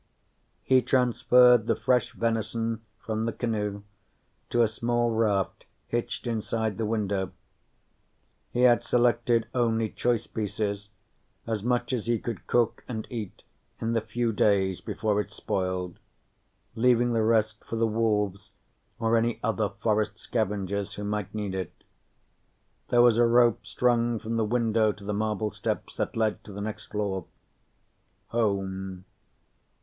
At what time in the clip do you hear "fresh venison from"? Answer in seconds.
1.75-3.25